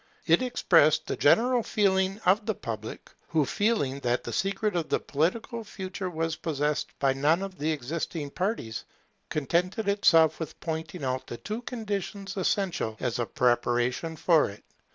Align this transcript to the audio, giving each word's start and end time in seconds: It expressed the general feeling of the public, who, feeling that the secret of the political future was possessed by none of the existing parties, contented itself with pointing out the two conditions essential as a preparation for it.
It 0.25 0.41
expressed 0.41 1.05
the 1.05 1.15
general 1.15 1.61
feeling 1.61 2.19
of 2.25 2.47
the 2.47 2.55
public, 2.55 3.11
who, 3.27 3.45
feeling 3.45 3.99
that 3.99 4.23
the 4.23 4.33
secret 4.33 4.75
of 4.75 4.89
the 4.89 4.99
political 4.99 5.63
future 5.63 6.09
was 6.09 6.35
possessed 6.37 6.97
by 6.97 7.13
none 7.13 7.43
of 7.43 7.59
the 7.59 7.69
existing 7.71 8.31
parties, 8.31 8.83
contented 9.29 9.87
itself 9.87 10.39
with 10.39 10.59
pointing 10.59 11.03
out 11.03 11.27
the 11.27 11.37
two 11.37 11.61
conditions 11.61 12.35
essential 12.35 12.97
as 12.99 13.19
a 13.19 13.27
preparation 13.27 14.15
for 14.15 14.49
it. 14.49 14.63